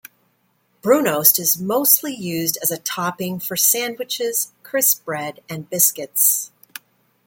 Brunost 0.81 1.37
is 1.37 1.59
mostly 1.61 2.11
used 2.11 2.57
as 2.63 2.71
a 2.71 2.79
topping 2.79 3.37
for 3.39 3.55
sandwiches, 3.55 4.51
crispbread, 4.63 5.43
and 5.47 5.69
biscuits. 5.69 6.49